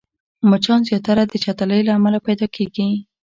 مچان 0.49 0.79
زياتره 0.89 1.23
د 1.27 1.33
چټلۍ 1.43 1.81
له 1.87 1.91
امله 1.97 2.19
پيدا 2.27 2.47
کېږي 2.55 2.87